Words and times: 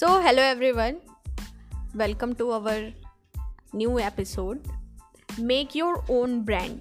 So, 0.00 0.08
hello 0.08 0.54
everyone, 0.54 0.94
welcome 1.96 2.32
to 2.32 2.52
our 2.52 2.90
new 3.74 3.98
episode 3.98 4.58
make 5.40 5.76
your 5.76 6.06
own 6.10 6.40
brand 6.40 6.80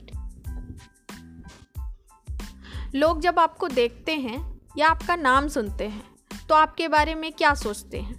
लोग 2.95 3.21
जब 3.21 3.39
आपको 3.39 3.67
देखते 3.67 4.15
हैं 4.15 4.61
या 4.77 4.87
आपका 4.87 5.15
नाम 5.15 5.47
सुनते 5.47 5.87
हैं 5.87 6.03
तो 6.49 6.55
आपके 6.55 6.87
बारे 6.87 7.15
में 7.15 7.33
क्या 7.33 7.53
सोचते 7.53 7.99
हैं? 8.01 8.17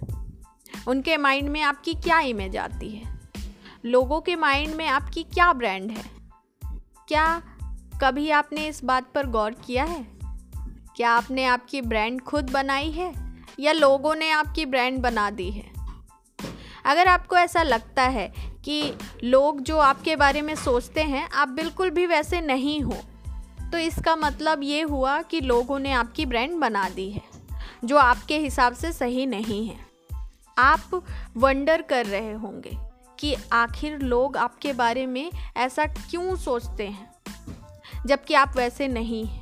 उनके 0.87 1.17
माइंड 1.17 1.49
में 1.49 1.61
आपकी 1.61 1.93
क्या 1.93 2.19
इमेज 2.19 2.57
आती 2.57 2.89
है? 2.89 3.19
लोगों 3.85 4.21
के 4.21 4.35
माइंड 4.35 4.75
में 4.75 4.87
आपकी 4.87 5.23
क्या 5.23 5.53
ब्रांड 5.53 5.91
है? 5.91 6.05
क्या 7.07 7.41
कभी 8.01 8.29
आपने 8.29 8.67
इस 8.67 8.83
बात 8.83 9.11
पर 9.15 9.27
गौर 9.27 9.51
किया 9.51 9.83
है? 9.83 10.07
क्या 10.95 11.11
आपने 11.11 11.45
आपकी 11.45 11.81
ब्रांड 11.81 12.21
खुद 12.21 12.49
बनाई 12.49 12.91
है? 12.91 13.30
या 13.59 13.71
लोगों 13.71 14.15
ने 14.15 14.29
आपकी 14.31 14.65
ब्रांड 14.65 14.99
बना 14.99 15.29
दी 15.29 15.49
है। 15.51 15.69
अगर 16.85 17.07
आपको 17.07 17.35
ऐसा 17.35 17.63
लगता 17.63 18.03
है 18.03 18.27
कि 18.65 18.93
लोग 19.23 19.61
जो 19.61 19.77
आपके 19.77 20.15
बारे 20.15 20.41
में 20.41 20.55
सोचते 20.55 21.03
हैं, 21.03 21.29
आप 21.29 21.49
बिल्कुल 21.49 21.89
भी 21.89 22.05
वैसे 22.05 22.41
नहीं 22.41 22.81
हो 22.81 22.97
तो 23.71 23.77
इसका 23.77 24.15
मतलब 24.15 24.63
ये 24.63 24.81
हुआ 24.81 25.21
कि 25.21 25.39
लोगों 25.41 25.77
ने 25.79 25.91
आपकी 25.91 26.25
ब्रांड 26.25 26.59
बना 26.59 26.87
दी 26.89 27.09
है, 27.11 27.21
जो 27.85 27.97
आपके 27.97 28.37
हिसाब 28.37 28.73
से 28.73 28.91
सही 28.91 29.25
नहीं 29.25 29.67
है। 29.67 29.79
आप 30.57 31.03
वंडर 31.37 31.81
कर 31.81 32.05
रहे 32.05 32.33
होंगे 32.33 32.71
कि 33.19 33.35
आखिर 33.53 33.99
लोग 33.99 34.37
आपके 34.37 34.73
बारे 34.73 35.05
में 35.05 35.31
ऐसा 35.57 35.85
क्यों 35.85 36.35
सोचते 36.35 36.87
हैं, 36.87 37.09
जबकि 38.05 38.33
आप 38.33 38.57
वैसे 38.57 38.87
नहीं 38.87 39.25
हैं। 39.25 39.40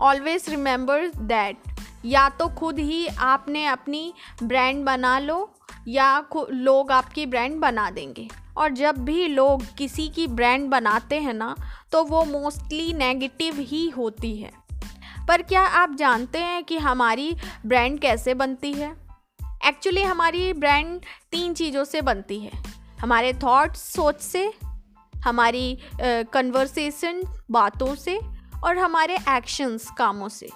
ऑलवेज 0.00 0.48
रिमेंबर 0.48 1.06
दैट 1.08 1.56
या 2.04 2.28
तो 2.28 2.48
खुद 2.48 2.78
ही 2.78 3.06
आपने 3.06 3.64
अपनी 3.66 4.12
ब्रांड 4.42 4.84
बना 4.84 5.18
लो 5.18 5.50
या 5.88 6.24
लोग 6.50 6.92
आपकी 6.92 7.26
ब्रांड 7.26 7.56
बना 7.56 7.90
देंगे। 7.90 8.28
और 8.56 8.70
जब 8.70 8.98
भी 8.98 9.26
लोग 9.26 9.64
किसी 9.78 10.08
की 10.08 10.26
ब्रांड 10.26 10.68
बनाते 10.68 11.18
हैं 11.20 11.34
ना 11.34 11.54
तो 11.92 12.02
वो 12.04 12.24
मोस्टली 12.24 12.92
नेगेटिव 12.92 13.58
ही 13.60 13.88
होती 13.88 14.36
है। 14.36 14.50
पर 15.28 15.42
क्या 15.42 15.60
आप 15.60 15.94
जानते 15.94 16.38
हैं 16.38 16.62
कि 16.64 16.78
हमारी 16.78 17.34
ब्रांड 17.66 18.00
कैसे 18.00 18.34
बनती 18.34 18.72
है? 18.72 18.90
एक्चुअली 19.66 20.02
हमारी 20.02 20.52
ब्रांड 20.52 21.00
तीन 21.30 21.54
चीज़ों 21.54 21.84
से 21.84 22.02
बनती 22.02 22.40
है। 22.40 22.62
हमारे 23.00 23.32
थॉट्स 23.34 23.82
सोच 23.92 24.20
से 24.20 24.52
हमारी 25.24 25.78
कन्वर्सेशन 26.02 27.22
uh, 27.22 27.28
बातों 27.50 27.94
से 27.94 28.18
और 28.64 28.78
हमारे 28.78 29.16
एक्शंस 29.28 29.88
कामों 29.98 30.28
से। 30.28 30.48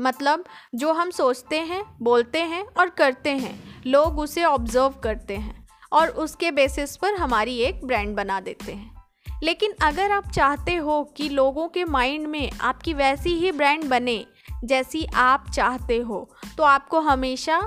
मतलब 0.00 0.44
जो 0.74 0.92
हम 0.92 1.10
सोचते 1.10 1.58
हैं, 1.60 1.82
बोलते 2.02 2.42
हैं 2.42 2.64
और 2.78 2.90
करते 2.90 3.30
हैं, 3.30 3.82
लोग 3.86 4.18
उसे 4.18 4.44
ऑब्ज़र्व 4.44 4.94
करते 5.04 5.36
हैं 5.36 5.66
और 5.92 6.08
उसके 6.08 6.50
बेसिस 6.50 6.96
पर 6.96 7.14
हमारी 7.14 7.56
एक 7.58 7.84
ब्रांड 7.84 8.14
बना 8.16 8.40
देते 8.40 8.72
हैं। 8.72 8.98
लेकिन 9.42 9.74
अगर 9.82 10.10
आप 10.10 10.30
चाहते 10.30 10.74
हो 10.76 11.02
कि 11.16 11.28
लोगों 11.28 11.68
के 11.68 11.84
माइंड 11.84 12.26
में 12.26 12.50
आपकी 12.60 12.94
वैसी 12.94 13.34
ही 13.34 13.52
ब्रांड 13.52 13.84
बने 13.84 14.24
जैसी 14.64 15.04
आप 15.14 15.50
चाहते 15.50 15.96
हो 15.98 16.28
तो 16.56 16.62
आपको 16.62 17.00
हमेशा 17.00 17.60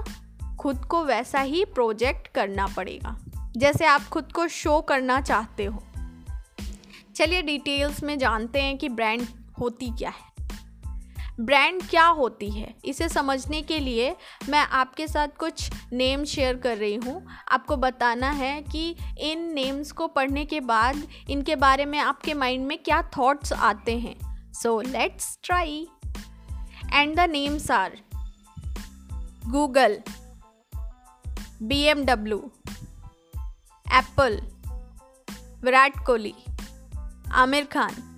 खुद 0.60 0.86
को 0.86 1.04
वैसा 1.04 1.40
ही 1.40 1.64
प्रोजेक्ट 1.66 2.28
करना 2.28 2.68
पड़ेगा, 2.68 3.18
जैसे 3.58 3.86
आप 3.86 4.02
खुद 4.04 4.32
को 4.32 4.48
शो 4.48 4.80
करना 4.82 5.20
चाहते 5.22 5.66
हो। 5.66 5.84
चलिए 7.16 7.42
डिटेल्स 7.42 8.04
में 8.04 8.18
जानते 8.18 8.62
हैं 8.62 8.78
कि 8.78 8.90
ब्रांड 8.90 9.26
होती 9.60 9.90
क्या 9.90 10.10
है? 10.10 10.34
ब्रांड 11.40 11.84
क्या 11.84 12.06
होती 12.06 12.50
है? 12.50 12.76
इसे 12.86 13.10
समझने 13.10 13.62
के 13.62 13.80
लिए 13.80 14.16
मैं 14.50 14.60
आपके 14.60 15.08
साथ 15.08 15.28
कुछ 15.40 15.70
नेम 15.94 16.24
शेयर 16.24 16.58
कर 16.58 16.78
रही 16.78 16.96
हूँ। 16.96 17.26
आपको 17.52 17.78
बताना 17.78 18.30
है 18.32 18.62
कि 18.62 18.96
इन 19.18 19.54
नेम्स 19.54 19.92
को 19.92 20.08
पढ़ने 20.08 20.46
के 20.46 20.60
बाद 20.60 21.08
इनके 21.30 21.56
बारे 21.56 21.86
में 21.86 22.00
आपके 22.00 22.34
माइंड 22.34 22.66
में 22.66 22.78
क्या 22.78 23.02
थॉट्स 23.18 23.54
आते 23.54 23.98
हैं। 24.00 24.52
So 24.54 24.82
let's 24.82 25.40
try 25.44 25.88
and 26.94 27.16
the 27.16 27.20
names 27.20 27.72
are 27.72 27.98
Google 29.46 30.02
B 31.62 31.82
M 31.82 32.06
W 32.06 32.52
Apple 33.94 34.42
Virat 35.64 36.06
Kohli 36.06 36.34
Aamir 37.32 37.66
Khan 37.66 38.13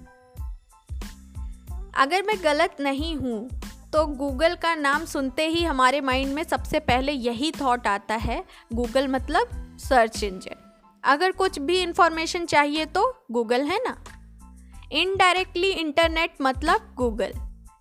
अगर 1.98 2.24
मैं 2.24 2.36
गलत 2.44 2.76
नहीं 2.80 3.16
हूँ 3.16 3.48
तो 3.94 4.06
गूगल 4.08 4.56
का 4.56 4.74
नाम 4.76 5.06
सुनते 5.06 5.48
ही 5.48 5.64
हमारे 5.64 6.02
माइंड 6.02 6.34
में 6.34 6.44
सबसे 6.44 6.80
पहले 6.80 7.12
यही 7.12 7.52
थॉट 7.52 7.88
आता 7.88 8.16
है, 8.16 8.44
गूगल 8.74 9.08
मतलब 9.08 9.78
सर्च 9.80 10.24
इंजन 10.24 10.62
अगर 11.04 11.32
कुछ 11.32 11.60
भी 11.60 11.80
इंफॉर्मेशन 11.80 12.46
चाहिए 12.46 12.86
तो 12.86 13.04
गूगल 13.32 13.62
है 13.62 13.78
ना? 13.84 13.96
इनडायरेक्टली 14.92 15.70
इंटरनेट 15.70 16.36
मतलब 16.42 16.94
गूगल, 16.96 17.32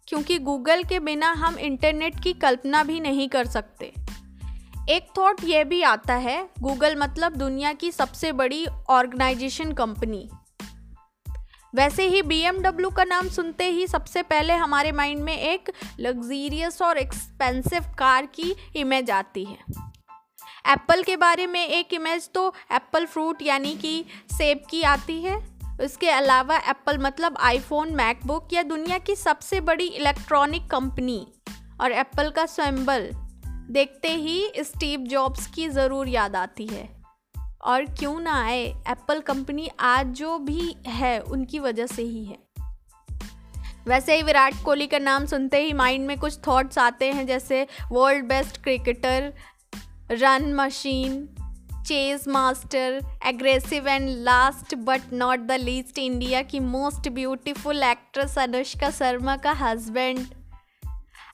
क्योंकि 0.08 0.38
गूगल 0.38 0.82
के 0.82 1.00
बिना 1.00 1.32
हम 1.32 1.58
इंटरनेट 1.58 2.22
की 2.22 2.32
कल्पना 2.32 2.82
भी 2.84 3.00
नहीं 3.00 3.28
कर 3.28 3.46
सकते। 3.46 3.92
एक 4.90 5.08
थॉट 5.18 5.44
ये 5.44 5.64
भी 5.64 5.82
आता 5.82 6.14
है, 6.14 6.48
गूगल 6.60 6.96
मतलब 6.96 7.36
दुनिया 7.36 7.72
की 7.72 7.92
सबसे 7.92 8.32
बड़ी 8.32 8.66
ऑर्गेनाइजेशन 8.88 9.72
कंपनी 9.72 10.28
वैसे 11.74 12.06
ही 12.08 12.22
BMW 12.22 12.92
का 12.94 13.04
नाम 13.04 13.28
सुनते 13.28 13.64
ही 13.64 13.86
सबसे 13.86 14.22
पहले 14.22 14.54
हमारे 14.54 14.92
माइंड 14.92 15.22
में 15.22 15.36
एक 15.36 15.70
लग्जीरियस 16.00 16.82
और 16.82 16.98
एक्सपेंसिव 16.98 17.82
कार 17.98 18.26
की 18.26 18.54
इमेज 18.76 19.10
आती 19.10 19.44
है। 19.44 19.58
एप्पल 20.68 21.02
के 21.02 21.16
बारे 21.16 21.46
में 21.46 21.66
एक 21.66 21.94
इमेज 21.94 22.30
तो 22.34 22.54
एप्पल 22.72 23.06
फ्रूट 23.06 23.42
यानी 23.42 23.74
कि 23.74 24.04
सेब 24.32 24.62
की 24.70 24.82
आती 24.82 25.20
है। 25.22 25.36
इसके 25.82 26.10
अलावा 26.10 26.56
एप्पल 26.56 26.98
मतलब 26.98 27.36
आईफोन 27.40 27.94
मैकबुक 27.94 28.48
या 28.52 28.62
दुनिया 28.62 28.98
की 28.98 29.16
सबसे 29.16 29.60
बड़ी 29.60 29.86
इलेक्ट्रॉनिक 29.86 30.70
कंपनी 30.70 31.26
और 31.80 31.92
एप्पल 31.92 32.30
का 32.30 32.46
सिंबल 32.46 33.10
देखते 33.70 34.08
ही 34.08 34.52
स्टीव 34.58 35.00
जॉब्स 35.00 35.46
की 35.46 35.68
ज़रूर 35.68 36.08
याद 36.08 36.36
आती 36.36 36.66
है। 36.66 37.03
और 37.64 37.84
क्यों 37.84 38.20
ना 38.20 38.44
आए? 38.44 38.64
एप्पल 38.64 39.20
कंपनी 39.20 39.70
आज 39.80 40.06
जो 40.06 40.38
भी 40.38 40.76
है, 40.86 41.20
उनकी 41.20 41.58
वजह 41.58 41.86
से 41.86 42.02
ही 42.02 42.24
है। 42.24 42.38
वैसे 43.86 44.16
ही 44.16 44.22
विराट 44.22 44.54
कोहली 44.64 44.86
का 44.86 44.98
नाम 44.98 45.26
सुनते 45.26 45.62
ही 45.62 45.72
माइंड 45.72 46.06
में 46.06 46.18
कुछ 46.18 46.38
थॉट्स 46.46 46.78
आते 46.78 47.12
हैं, 47.12 47.26
जैसे 47.26 47.66
world 47.92 48.24
best 48.24 48.62
cricketer 48.62 49.32
run 50.10 50.54
machine 50.54 51.28
chase 51.86 52.24
master 52.28 53.00
aggressive 53.26 53.88
and 53.88 54.08
last 54.10 54.74
but 54.74 55.00
not 55.12 55.38
the 55.38 55.52
least 55.52 55.98
India 55.98 56.42
की 56.42 56.60
most 56.60 57.08
beautiful 57.08 57.82
actress 57.82 58.38
Anushka 58.38 58.90
Sharma 58.90 59.36
का 59.36 59.52
हस्बैंड 59.52 60.26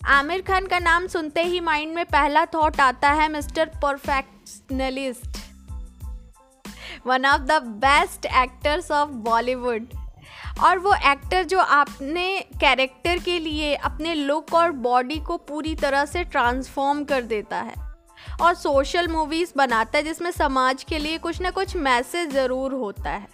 आमिर 0.06 0.42
खान 0.42 0.66
का 0.66 0.78
नाम 0.78 1.06
सुनते 1.06 1.42
ही 1.42 1.60
माइंड 1.60 1.94
में 1.94 2.04
पहला 2.04 2.44
थॉट 2.44 2.80
आता 2.80 3.10
है 3.10 3.28
mister 3.28 3.66
perfectionist 3.66 5.49
one 7.06 7.26
of 7.26 7.40
the 7.40 7.62
best 7.62 8.26
actors 8.26 8.90
of 8.90 9.10
Bollywood 9.10 9.86
और 10.64 10.78
वो 10.78 10.94
एक्टर 10.94 11.44
जो 11.44 11.58
आपने 11.58 12.40
कैरेक्टर 12.60 13.18
के 13.18 13.38
लिए, 13.38 13.74
अपने 13.74 14.14
लुक 14.14 14.54
और 14.54 14.70
बॉडी 14.70 15.18
को 15.18 15.36
पूरी 15.36 15.74
तरह 15.74 16.04
से 16.04 16.24
ट्रांसफॉर्म 16.24 17.04
कर 17.04 17.22
देता 17.22 17.56
है। 17.56 17.74
और 18.42 18.54
सोशल 18.54 19.08
मूवीज़ 19.08 19.52
बनाता 19.56 19.98
है, 19.98 20.04
जिसमें 20.04 20.30
समाज 20.30 20.82
के 20.84 20.98
लिए 20.98 21.18
कुछ 21.18 21.40
ना 21.40 21.50
कुछ 21.50 21.76
मैसेज 21.76 22.30
ज़रूर 22.30 22.72
होता 22.72 23.10
है। 23.10 23.28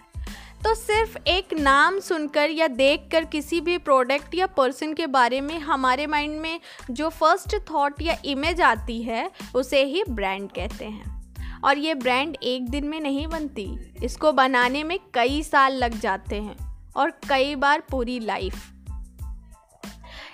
तो 0.64 0.74
सिर्फ़ 0.74 1.16
एक 1.28 1.54
नाम 1.54 1.98
सुनकर 2.00 2.50
या 2.50 2.66
देखकर 2.68 3.24
किसी 3.24 3.60
भी 3.60 3.78
प्रोडक्ट 3.78 4.34
या 4.34 4.46
पर्सन 4.46 4.94
के 4.94 5.06
बारे 5.06 5.40
में 5.40 5.58
हमारे 5.58 6.06
माइंड 6.06 6.40
में 6.40 6.60
जो 6.90 7.08
फ़र्स्ट 7.08 7.56
थॉट 7.70 8.02
या 8.02 8.16
इमेज 8.24 8.60
आती 8.60 9.02
है, 9.02 9.30
उसे 9.54 9.84
ही 9.84 10.04
ब्रांड 10.08 10.50
कहते 10.50 10.84
हैं। 10.84 11.15
और 11.66 11.78
ये 11.78 11.94
ब्रांड 11.94 12.36
एक 12.42 12.68
दिन 12.70 12.88
में 12.88 13.00
नहीं 13.00 13.26
बनती। 13.26 13.68
इसको 14.04 14.32
बनाने 14.32 14.82
में 14.84 14.98
कई 15.14 15.42
साल 15.42 15.74
लग 15.74 15.98
जाते 16.00 16.36
हैं 16.36 16.56
और 16.96 17.10
कई 17.28 17.54
बार 17.54 17.82
पूरी 17.90 18.18
life 18.20 18.54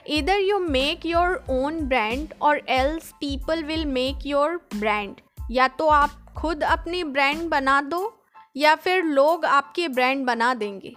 either 0.08 0.40
you 0.40 0.58
make 0.58 1.06
your 1.06 1.44
own 1.50 1.80
brand 1.80 2.34
or 2.42 2.60
else 2.68 3.10
people 3.10 3.62
will 3.62 3.84
make 3.86 4.26
your 4.26 4.56
brand 4.74 5.20
या 5.50 5.68
तो 5.68 5.86
आप 5.88 6.18
खुद 6.36 6.62
अपनी 6.64 7.04
ब्रांड 7.04 7.48
बना 7.48 7.80
दो, 7.80 8.18
या 8.56 8.74
फिर 8.74 9.04
लोग 9.04 9.44
आपकी 9.44 9.88
ब्रांड 9.88 10.24
बना 10.26 10.52
देंगे। 10.54 10.94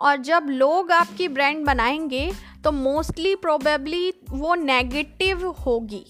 और 0.00 0.16
जब 0.16 0.46
लोग 0.48 0.92
आपकी 0.92 1.28
ब्रांड 1.28 1.64
बनाएँगे 1.66 2.30
तो 2.64 2.72
मोस्टली 2.72 3.34
प्रोबेबली 3.34 4.12
वो 4.30 4.54
नेगेटिव 4.54 5.46
होगी। 5.66 6.04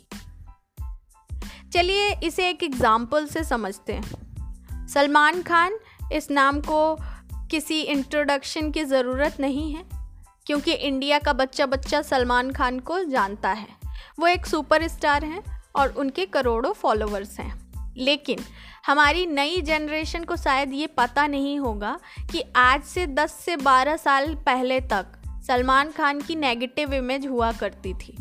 चलिए 1.72 2.12
इसे 2.24 2.48
एक 2.48 2.62
एग्ज़ाम्पल 2.62 3.26
से 3.26 3.44
समझते 3.44 3.92
हैं। 3.92 4.86
सलमान 4.86 5.42
खान 5.42 5.78
इस 6.12 6.30
नाम 6.30 6.60
को 6.60 6.96
किसी 7.50 7.80
इंट्रोडक्शन 7.80 8.70
की 8.70 8.84
ज़रूरत 8.84 9.36
नहीं 9.40 9.72
है, 9.74 9.84
क्योंकि 10.46 10.72
इंडिया 10.72 11.18
का 11.18 11.32
बच्चा 11.32 11.66
बच्चा 11.66 12.02
सलमान 12.02 12.52
खान 12.52 12.78
को 12.80 13.04
जानता 13.04 13.52
है। 13.52 13.68
वो 14.20 14.26
एक 14.26 14.46
सुपर 14.46 14.86
स्टार 14.88 15.24
हैं 15.24 15.42
और 15.76 15.88
उनके 15.88 16.26
करोड़ों 16.26 16.72
फॉलोअर्स 16.72 17.38
हैं। 17.40 17.52
लेकिन 17.96 18.38
हमारी 18.86 19.26
नई 19.26 19.60
जनरेशन 19.60 20.24
को 20.24 20.36
शायद 20.36 20.72
ये 20.72 20.86
पता 20.86 21.26
नहीं 21.26 21.58
होगा 21.58 21.98
कि 22.32 22.42
आज 22.56 22.82
से 22.82 23.06
10 23.06 23.32
से 23.44 23.56
12 23.56 23.96
साल 23.96 24.34
पहले 24.34 24.80
तक 24.80 25.06
सलमान 25.46 25.90
खान 25.90 26.20
की 26.20 26.36
नेगेटिव 26.36 26.94
इमेज 26.94 27.26
हुआ 27.26 27.52
करती 27.52 27.94
थी। 27.94 28.16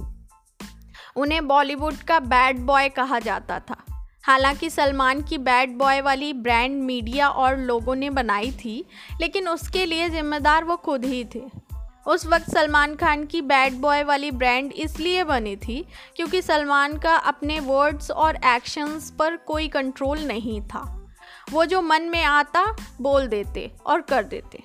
उन्हें 1.18 1.48
बॉलीवुड 1.48 1.96
का 1.96 2.20
बैड 2.20 2.60
बॉय 2.60 2.90
कहा 2.90 3.20
जाता 3.20 3.60
था। 3.60 3.76
हालाँकि 4.24 4.70
सलमान 4.70 5.22
की 5.22 5.38
बैड 5.38 5.78
बॉय 5.78 6.02
वाली 6.02 6.34
ब्रांड 6.34 6.84
मीडिया 6.84 7.30
और 7.30 7.58
लोगों 7.58 7.96
ने 7.96 8.10
बनाई 8.10 8.52
थी, 8.52 8.86
लेकिन 9.22 9.50
उसके 9.50 9.86
लिए 9.86 10.10
जिम्मेदार 10.10 10.64
वो 10.64 10.76
खुद 10.76 11.06
ही 11.06 11.26
थे। 11.36 11.68
उस 12.08 12.26
वक्त 12.26 12.50
सलमान 12.50 12.96
खान 12.96 13.26
की 13.26 13.42
बैड 13.42 13.74
बॉय 13.74 14.04
वाली 14.04 14.32
ब्रांड 14.32 14.72
इसलिए 14.72 15.24
बनी 15.24 15.56
थी 15.56 15.86
क्योंकि 16.16 16.42
सलमान 16.42 16.98
का 16.98 17.16
अपने 17.16 17.60
वर्ड्स 17.60 18.12
और 18.12 18.36
एक्शंस 18.36 19.12
पर 19.12 19.36
कोई 19.36 19.68
कंट्रोल 19.68 20.20
नहीं 20.20 20.62
था। 20.62 21.08
वो 21.52 21.66
जो 21.66 21.82
मन 21.82 22.02
में 22.02 22.24
आता, 22.24 22.76
बोल 23.02 23.28
देते 23.28 23.72
और 23.86 24.02
कर 24.02 24.24
देते। 24.24 24.64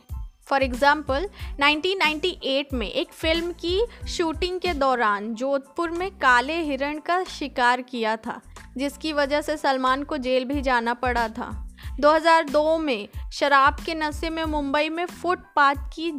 फॉर 0.52 0.62
एग्ज़ाम्पल 0.62 1.26
1998 1.60 2.72
में 2.72 2.86
एक 2.86 3.12
फ़िल्म 3.12 3.52
की 3.60 4.08
शूटिंग 4.08 4.58
के 4.60 4.72
दौरान 4.74 5.32
जोधपुर 5.34 5.90
में 5.90 6.10
काले 6.18 6.56
हिरण 6.62 6.98
का 6.98 7.22
शिकार 7.28 7.82
किया 7.82 8.16
था, 8.16 8.40
जिसकी 8.76 9.12
वजह 9.12 9.40
से 9.40 9.56
सलमान 9.56 10.02
को 10.02 10.16
जेल 10.18 10.44
भी 10.44 10.60
जाना 10.62 10.94
पड़ा 10.94 11.26
था। 11.28 11.48
2002 12.00 12.76
में 12.78 13.08
शराब 13.32 13.76
के 13.86 13.94
नशे 13.94 14.30
में 14.30 14.44
मुंबई 14.44 14.88
में 14.88 15.04
फुटपाथ 15.06 15.88
की, 15.94 16.10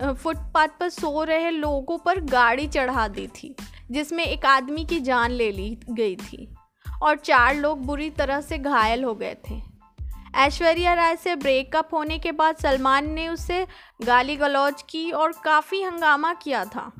फुटपाथ 0.00 0.78
पर 0.80 0.88
सो 0.90 1.24
रहे 1.24 1.50
लोगों 1.50 1.98
पर 1.98 2.20
गाड़ी 2.26 2.66
चढ़ा 2.68 3.08
दी 3.08 3.26
थी, 3.34 3.54
जिसमें 3.90 4.24
एक 4.24 4.46
आदमी 4.46 4.84
की 4.84 5.00
जान 5.00 5.30
ले 5.30 5.50
ली 5.52 5.76
गई 5.90 6.14
थी 6.16 6.48
और 7.02 7.16
चार 7.16 7.54
लोग 7.56 7.86
बुरी 7.86 8.10
तरह 8.12 8.40
से 8.40 8.58
घायल 8.58 9.04
हो 9.04 9.14
गए 9.14 9.36
थे। 9.50 9.69
ऐश्वर्या 10.36 10.94
राय 10.94 11.16
से 11.16 11.34
ब्रेकअप 11.36 11.94
होने 11.94 12.18
के 12.18 12.32
बाद 12.32 12.56
सलमान 12.56 13.10
ने 13.10 13.28
उसे 13.28 13.66
गाली 14.04 14.36
गलौज 14.36 14.82
की 14.82 15.10
और 15.10 15.32
काफ़ी 15.44 15.82
हंगामा 15.82 16.32
किया 16.34 16.64
था। 16.64 16.90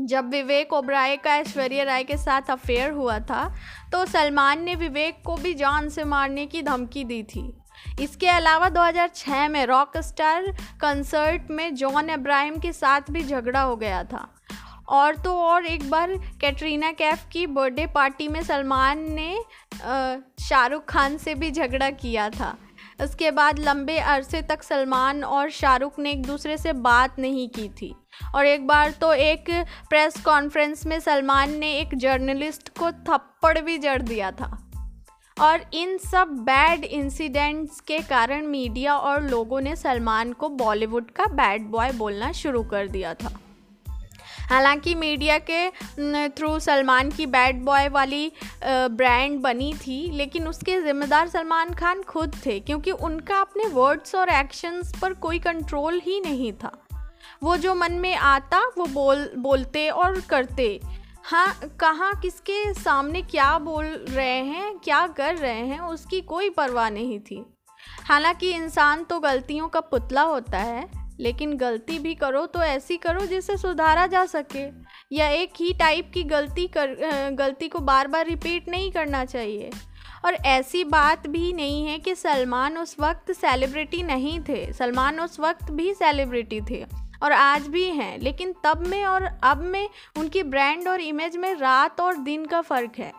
जब 0.00 0.28
विवेक 0.30 0.72
ओबराय 0.72 1.16
का 1.16 1.34
ऐश्वर्या 1.36 1.84
राय 1.84 2.04
के 2.04 2.16
साथ 2.16 2.50
अफेयर 2.50 2.90
हुआ 2.90 3.18
था 3.20 3.44
तो 3.92 4.04
सलमान 4.06 4.62
ने 4.62 4.74
विवेक 4.74 5.22
को 5.26 5.36
भी 5.36 5.54
जान 5.54 5.88
से 5.88 6.04
मारने 6.04 6.46
की 6.46 6.62
धमकी 6.62 7.04
दी 7.04 7.22
थी। 7.22 7.52
इसके 8.00 8.28
अलावा 8.28 8.68
2006 8.68 9.48
में 9.48 9.64
रॉक 9.66 9.96
स्टार 9.96 10.50
कंसर्ट 10.80 11.50
में 11.50 11.74
जॉन 11.74 12.08
अब्राहिम 12.08 12.58
के 12.58 12.72
साथ 12.72 13.10
भी 13.10 13.22
झगड़ा 13.22 13.60
हो 13.60 13.76
गया 13.76 14.02
था। 14.04 14.28
और 14.92 15.16
तो 15.16 15.34
और 15.34 15.66
एक 15.66 15.88
बार 15.90 16.16
कैटरीना 16.40 16.90
कैफ 16.92 17.24
की 17.32 17.46
बर्थडे 17.46 17.86
पार्टी 17.86 18.28
में 18.28 18.42
सलमान 18.42 18.98
ने 19.12 19.36
शाहरुख 20.40 20.84
खान 20.84 21.16
से 21.18 21.34
भी 21.34 21.50
झगड़ा 21.50 21.90
किया 21.90 22.28
था। 22.30 22.56
उसके 23.00 23.30
बाद 23.30 23.58
लंबे 23.58 23.98
अरसे 23.98 24.40
तक 24.42 24.62
सलमान 24.62 25.22
और 25.24 25.50
शाहरुख 25.50 25.98
ने 25.98 26.10
एक 26.10 26.26
दूसरे 26.26 26.56
से 26.58 26.72
बात 26.72 27.18
नहीं 27.18 27.48
की 27.48 27.68
थी। 27.70 27.94
और 28.34 28.46
एक 28.46 28.66
बार 28.66 28.90
तो 28.90 29.12
एक 29.12 29.50
प्रेस 29.90 30.20
कॉन्फ्रेंस 30.24 30.84
में 30.86 30.98
सलमान 31.00 31.56
ने 31.58 31.72
एक 31.72 31.94
जर्नलिस्ट 31.94 32.68
को 32.78 32.90
थप्पड़ 32.90 33.58
भी 33.58 33.78
जड़ 33.78 34.00
दिया 34.02 34.30
था। 34.30 34.58
और 35.36 35.60
इन 35.74 35.96
सब 35.98 36.28
बैड 36.40 36.84
इंसिडेंट्स 36.84 37.80
के 37.80 37.98
कारण 38.00 38.46
मीडिया 38.46 38.96
और 38.96 39.22
लोगों 39.22 39.60
ने 39.60 39.74
सलमान 39.76 40.32
को 40.32 40.48
बॉलीवुड 40.48 41.10
का 41.10 41.26
बैड 41.26 41.62
बॉय 41.62 41.92
बोलना 41.92 42.30
शुरू 42.32 42.62
कर 42.64 42.88
दिया 42.88 43.14
था। 43.14 43.38
हालाँकि 44.52 44.94
मीडिया 44.94 45.38
के 45.40 46.28
थ्रू 46.30 46.58
सलमान 46.60 47.10
की 47.10 47.26
बैड 47.26 47.62
बॉय 47.64 47.88
वाली 47.88 48.32
ब्रांड 48.64 49.38
बनी 49.40 49.72
थी, 49.76 50.10
लेकिन 50.10 50.48
उसके 50.48 50.80
ज़िम्मेदार 50.80 51.28
सलमान 51.28 51.72
खान 51.74 52.02
खुद 52.02 52.36
थे, 52.46 52.58
क्योंकि 52.60 52.90
उनका 52.90 53.38
अपने 53.40 53.66
वर्ड्स 53.68 54.14
और 54.14 54.30
एक्शंस 54.30 54.92
पर 55.02 55.14
कोई 55.14 55.38
कंट्रोल 55.38 56.00
ही 56.00 56.20
नहीं 56.20 56.52
था। 56.54 56.72
वो 57.42 57.56
जो 57.56 57.74
मन 57.74 57.92
में 57.92 58.14
आता, 58.14 58.62
वो 58.68 58.86
बोल, 58.86 59.28
बोलते 59.36 59.88
और 59.88 60.20
करते। 60.20 60.80
हाँ 61.24 61.54
कहाँ, 61.80 62.14
किसके 62.22 62.72
सामने 62.74 63.22
क्या 63.22 63.58
बोल 63.60 63.84
रहे 63.84 64.38
हैं, 64.38 64.78
क्या 64.78 65.06
कर 65.08 65.36
रहे 65.36 65.60
हैं, 65.60 65.80
उसकी 65.80 66.20
कोई 66.20 66.50
परवाह 66.50 66.90
नहीं 66.90 67.20
थी। 67.20 67.44
हालाँकि 68.04 68.52
इंसान 68.52 69.04
तो 69.04 69.20
गलतियों 69.20 69.68
का 69.68 69.80
पुतला 69.82 70.22
होता 70.22 70.58
है। 70.58 70.90
लेकिन 71.22 71.56
गलती 71.56 71.98
भी 71.98 72.14
करो 72.14 72.44
तो 72.46 72.62
ऐसी 72.62 72.96
करो 72.96 73.26
जिसे 73.26 73.56
सुधारा 73.56 74.06
जा 74.06 74.24
सके। 74.26 74.66
या 75.16 75.28
एक 75.28 75.52
ही 75.60 75.72
टाइप 75.72 76.10
की 76.14 76.22
गलती 76.24 76.66
कर 76.66 76.96
गलती 77.38 77.68
को 77.68 77.78
बार 77.80 78.08
बार 78.08 78.26
रिपीट 78.26 78.68
नहीं 78.68 78.90
करना 78.92 79.24
चाहिए। 79.24 79.70
और 80.24 80.34
ऐसी 80.34 80.82
बात 80.84 81.26
भी 81.26 81.52
नहीं 81.52 81.86
है 81.86 81.98
कि 81.98 82.14
सलमान 82.14 82.78
उस 82.78 82.96
वक्त 83.00 83.32
सेलिब्रिटी 83.32 84.02
नहीं 84.02 84.38
थे। 84.40 84.72
सलमान 84.72 85.20
उस 85.20 85.40
वक्त 85.40 85.70
भी 85.70 85.92
सेलिब्रिटी 85.94 86.60
थे 86.70 86.84
और 87.22 87.32
आज 87.32 87.66
भी 87.68 87.84
हैं। 87.90 88.18
लेकिन 88.18 88.54
तब 88.64 88.86
में 88.86 89.04
और 89.04 89.28
अब 89.42 89.62
में 89.62 89.88
उनकी 90.18 90.42
ब्रांड 90.42 90.88
और 90.88 91.00
इमेज 91.00 91.36
में 91.36 91.54
रात 91.54 92.00
और 92.00 92.16
दिन 92.16 92.44
का 92.44 92.60
फ़र्क 92.60 92.98
है। 92.98 93.12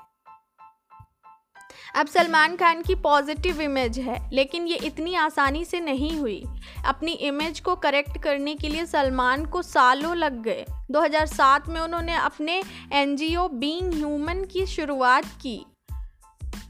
अब 1.95 2.07
सलमान 2.07 2.55
खान 2.55 2.81
की 2.81 2.93
पॉजिटिव 2.95 3.61
इमेज 3.61 3.97
है, 3.99 4.17
लेकिन 4.33 4.67
ये 4.67 4.75
इतनी 4.75 5.13
आसानी 5.15 5.63
से 5.65 5.79
नहीं 5.79 6.11
हुई। 6.19 6.43
अपनी 6.85 7.11
इमेज 7.11 7.59
को 7.59 7.75
करेक्ट 7.75 8.17
करने 8.17 8.55
के 8.55 8.69
लिए 8.69 8.85
सलमान 8.85 9.45
को 9.45 9.61
सालों 9.61 10.15
लग 10.15 10.41
गए। 10.43 10.65
2007 10.91 11.67
में 11.69 11.79
उन्होंने 11.81 12.15
अपने 12.15 12.61
एन 12.93 13.15
जी 13.15 13.35
बींग 13.37 13.93
ह्यूमन 13.93 14.43
की 14.43 14.65
शुरुआत 14.65 15.25
की। 15.41 15.65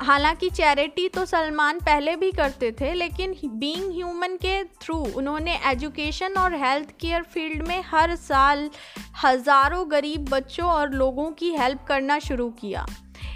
हालाँकि 0.01 0.49
चैरिटी 0.49 1.07
तो 1.07 1.25
सलमान 1.25 1.79
पहले 1.79 2.15
भी 2.15 2.31
करते 2.31 2.71
थे, 2.71 2.93
लेकिन 2.93 3.35
बीइंग 3.45 3.91
ह्यूमन 3.91 4.35
के 4.35 4.63
थ्रू 4.81 4.97
उन्होंने 5.15 5.57
एजुकेशन 5.65 6.33
और 6.33 6.55
हेल्थ 6.55 6.89
केयर 7.01 7.23
फ़ील्ड 7.23 7.67
में 7.67 7.83
हर 7.85 8.15
साल 8.15 8.69
हज़ारों 9.23 9.85
गरीब 9.91 10.29
बच्चों 10.29 10.67
और 10.67 10.91
लोगों 10.91 11.29
की 11.31 11.51
हेल्प 11.51 11.85
करना 11.87 12.19
शुरू 12.19 12.49
किया। 12.51 12.85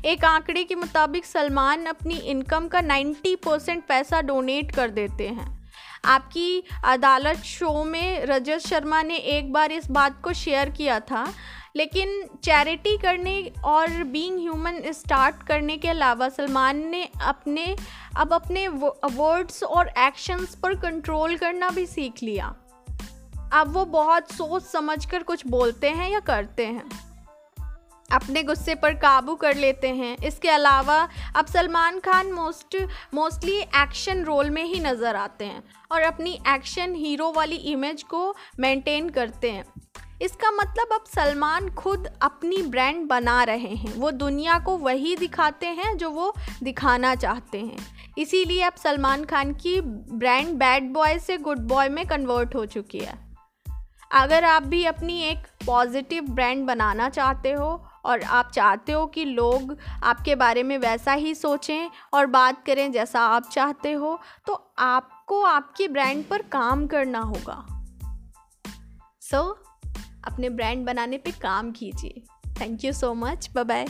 एक 0.07 0.23
आंकड़े 0.25 0.63
के 0.63 0.75
मुताबिक 0.75 1.25
सलमान 1.25 1.85
अपनी 1.85 2.15
इनकम 2.15 2.67
का 2.67 2.81
90 2.81 3.35
परसेंट 3.35 3.83
पैसा 3.85 4.21
डोनेट 4.21 4.71
कर 4.71 4.89
देते 4.89 5.27
हैं। 5.27 5.47
आपकी 6.05 6.63
अदालत 6.85 7.37
शो 7.37 7.83
में 7.83 8.25
रजत 8.25 8.59
शर्मा 8.59 9.01
ने 9.03 9.15
एक 9.15 9.51
बार 9.53 9.71
इस 9.71 9.89
बात 9.91 10.21
को 10.23 10.33
शेयर 10.33 10.69
किया 10.69 10.99
था, 10.99 11.25
लेकिन 11.75 12.23
चैरिटी 12.43 12.97
करने 12.97 13.51
और 13.63 14.03
बीइंग 14.03 14.37
ह्यूमन 14.39 14.81
स्टार्ट 14.91 15.43
करने 15.47 15.77
के 15.77 15.87
अलावा 15.87 16.29
सलमान 16.29 16.77
ने 16.87 17.03
अपने, 17.21 17.75
अब 18.17 18.33
अपने 18.33 18.67
वर्ड्स 18.67 19.63
और 19.63 19.87
एक्शंस 19.97 20.55
पर 20.55 20.75
कंट्रोल 20.75 21.35
करना 21.37 21.69
भी 21.69 21.85
सीख 21.85 22.23
लिया। 22.23 22.55
अब 23.53 23.73
वो 23.73 23.85
बहुत 23.85 24.31
सोच 24.31 24.63
समझ 24.63 25.05
कर 25.05 25.23
कुछ 25.23 25.45
बोलते 25.47 25.89
हैं 25.89 26.09
या 26.11 26.19
करते 26.19 26.65
हैं। 26.65 27.06
अपने 28.09 28.43
गुस्से 28.43 28.75
पर 28.75 28.93
काबू 28.93 29.35
कर 29.35 29.55
लेते 29.55 29.87
हैं। 29.87 30.15
इसके 30.17 30.49
अलावा 30.49 31.07
अब 31.35 31.45
Salman 31.45 31.99
Khan 31.99 32.31
most, 32.31 32.77
mostly 33.13 33.57
action 33.57 34.23
role 34.23 34.49
में 34.49 34.63
ही 34.63 34.79
नज़र 34.79 35.15
आते 35.15 35.45
हैं 35.45 35.63
और 35.91 36.01
अपनी 36.01 36.39
एक्शन 36.47 36.95
हीरो 36.95 37.31
वाली 37.31 37.55
इमेज 37.55 38.03
को 38.03 38.35
मेंटेन 38.59 39.09
करते 39.09 39.51
हैं। 39.51 39.65
इसका 40.21 40.51
मतलब 40.51 40.93
अब 40.93 41.03
सलमान 41.15 41.69
खुद 41.69 42.07
अपनी 42.21 42.61
ब्रांड 42.61 43.05
बना 43.07 43.43
रहे 43.43 43.75
हैं। 43.75 43.93
वो 43.93 44.11
दुनिया 44.11 44.57
को 44.59 44.77
वही 44.77 45.15
दिखाते 45.15 45.67
हैं 45.67 45.95
जो 45.97 46.09
वो 46.09 46.33
दिखाना 46.63 47.13
चाहते 47.15 47.59
हैं। 47.59 47.85
इसीलिए 48.17 48.61
अब 48.61 48.75
सलमान 48.75 49.25
खान 49.25 49.53
की 49.53 49.79
ब्रांड 49.81 50.53
बैड 50.53 50.91
बॉय 50.93 51.19
से 51.19 51.37
गुड 51.37 51.59
बॉय 51.59 51.89
में 51.89 52.05
कन्वर्ट 52.07 52.55
हो 52.55 52.65
चुकी 52.65 52.99
है। 52.99 53.13
अगर 54.11 54.43
आप 54.43 54.63
भी 54.63 54.83
अपनी 54.85 55.21
एक 55.21 55.45
पॉजिटिव 55.65 56.23
ब्रांड 56.25 56.65
बनाना 56.65 57.09
चाहते 57.09 57.51
हो 57.51 57.86
और 58.07 58.21
आप 58.21 58.51
चाहते 58.51 58.91
हो 58.91 59.05
कि 59.05 59.25
लोग 59.25 59.77
आपके 60.03 60.35
बारे 60.35 60.63
में 60.63 60.77
वैसा 60.77 61.13
ही 61.13 61.35
सोचें 61.35 61.89
और 62.13 62.25
बात 62.25 62.65
करें 62.65 62.91
जैसा 62.91 63.21
आप 63.21 63.49
चाहते 63.49 63.91
हो 63.91 64.19
तो 64.47 64.73
आपको 64.79 65.41
आपके 65.43 65.87
ब्रांड 65.87 66.23
पर 66.25 66.41
काम 66.41 66.87
करना 66.87 67.19
होगा। 67.19 67.65
सो 69.21 69.37
so, 69.37 69.91
अपने 70.31 70.49
ब्रांड 70.49 70.85
बनाने 70.85 71.17
पे 71.17 71.31
काम 71.31 71.71
कीजिए। 71.71 72.23
Thank 72.61 72.85
you 72.85 72.93
so 72.93 73.13
much 73.13 73.49
bye 73.55 73.63
bye 73.63 73.85